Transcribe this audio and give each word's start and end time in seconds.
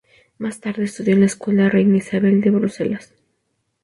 Más 0.39 0.59
tarde 0.61 0.85
estudió 0.85 1.13
en 1.13 1.19
el 1.19 1.25
Escuela 1.25 1.69
Reina 1.69 1.97
Isabel 1.97 2.41
de 2.41 2.49
Bruselas. 2.49 3.13